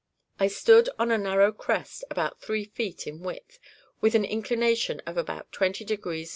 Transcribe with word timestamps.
I 0.39 0.47
stood 0.47 0.89
on 0.97 1.11
a 1.11 1.17
narrow 1.19 1.51
crest, 1.51 2.03
about 2.09 2.41
three 2.41 2.65
feet 2.65 3.05
in 3.05 3.21
width, 3.21 3.59
with 3.99 4.15
an 4.15 4.25
inclination 4.25 4.99
of 5.05 5.15
about 5.15 5.51
20° 5.51 6.19
N. 6.23 6.27